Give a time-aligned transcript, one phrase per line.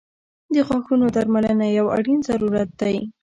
[0.53, 2.97] •د غاښونو درملنه یو اړین ضرورت دی.